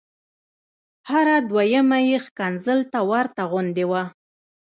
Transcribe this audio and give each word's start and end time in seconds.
هره 1.09 1.35
دویمه 1.49 1.99
یې 2.09 2.17
ښکنځل 2.25 2.79
ته 2.91 2.99
ورته 3.11 3.41
غوندې 3.51 3.85
وه. 3.91 4.03